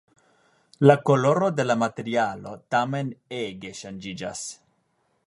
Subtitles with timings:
[0.89, 4.47] La koloro de la materialo tamen ege ŝanĝiĝas.